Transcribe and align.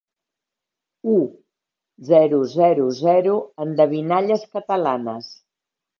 U.zero 1.15 2.39
zero 2.55 2.89
zero 3.03 3.35
endevinalles 3.67 4.49
catalanes. 4.57 5.33